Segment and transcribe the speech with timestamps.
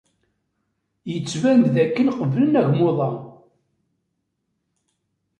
[1.11, 3.11] Yettban-d dakken qeblen agmuḍ-a.